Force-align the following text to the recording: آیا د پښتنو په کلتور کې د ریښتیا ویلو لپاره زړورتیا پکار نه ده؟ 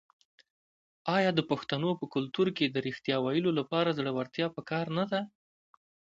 آیا 1.15 1.31
د 1.35 1.39
پښتنو 1.51 1.89
په 1.99 2.05
کلتور 2.13 2.47
کې 2.57 2.65
د 2.69 2.77
ریښتیا 2.87 3.17
ویلو 3.21 3.51
لپاره 3.59 3.95
زړورتیا 3.97 4.47
پکار 4.55 4.85
نه 4.97 5.05
ده؟ 5.11 5.21